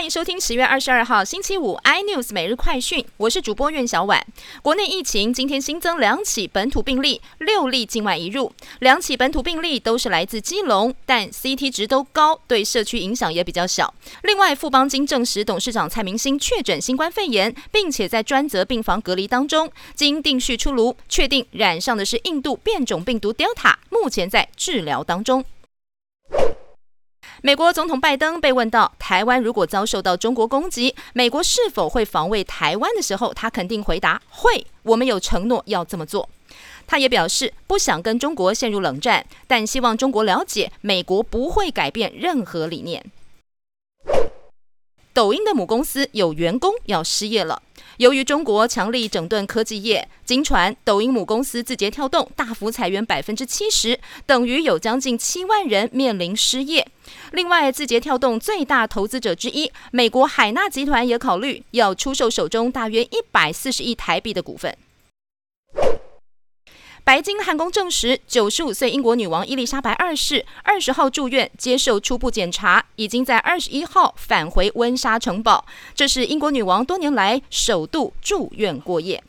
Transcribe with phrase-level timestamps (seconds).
[0.00, 4.26] 欢迎收听十月二十二号星期五 iNews 每日快讯，我是主播苑小婉。
[4.62, 13.92] 国内疫情今天新增两起本土病例，六例境外移入，两起本土病例都是来自基隆，但 CT 值都高，对社区影响也比较小。
[14.22, 25.44] 另外，富邦金证实董事长蔡明星确诊新冠肺炎，并且在专责病房隔离当中，经定序出炉，确定染上的是印度变种病毒 Delta，目前在治疗当中。
[27.42, 36.28] 美国总统拜登被问到台湾如果遭受到中国攻击，美国是否会防卫台湾的时候，他肯定回答会，我们有承诺要这么做。
[36.86, 43.10] 他也表示不想跟中国陷入冷战，但希望中国了解美国不会改变任何理念。
[45.14, 47.62] 抖音的母公司有员工要失业了。
[48.00, 56.88] 由于中国强力整顿科技业，经传抖音母公司字节跳动大幅裁员百分之七十，等于有将近七万人面临失业。
[57.32, 64.74] 另外，字节跳动最大投资者之一美国海纳集团也考虑要出售手中大约一百四十亿台币的股份。
[67.04, 75.64] 白金汉宫证实，九十五岁英国女王伊丽莎白二世二十号住院接受初步检查，已经在二十一号返回温莎城堡。
[75.94, 79.22] 这是英国女王多年来首度住院过夜。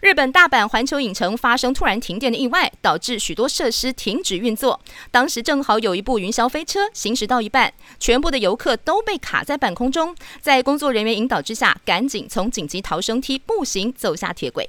[0.00, 4.80] 日本大阪环球影城发生突然停电的意外，导致许多设施停止运作。
[5.10, 14.68] 当时正好有一部云霄飞车行驶到一半，全部的游客都被卡在半空中，在工作人员引导之下，赶紧从紧急逃生梯步行走下铁轨。